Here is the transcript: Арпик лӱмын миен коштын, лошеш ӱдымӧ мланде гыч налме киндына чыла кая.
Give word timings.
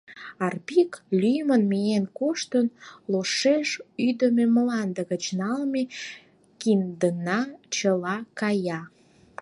Арпик 0.45 0.91
лӱмын 1.21 1.63
миен 1.71 2.05
коштын, 2.19 2.65
лошеш 3.11 3.69
ӱдымӧ 4.07 4.45
мланде 4.55 5.01
гыч 5.11 5.23
налме 5.39 5.83
киндына 6.61 7.41
чыла 7.75 8.17
кая. 8.39 8.81